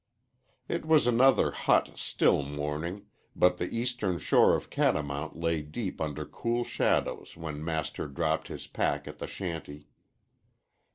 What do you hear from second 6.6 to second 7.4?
shadows